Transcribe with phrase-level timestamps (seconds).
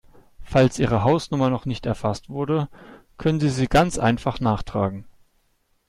[0.41, 2.69] Falls Ihre Hausnummer noch nicht erfasst wurde,
[3.19, 5.05] können Sie sie ganz einfach nachtragen.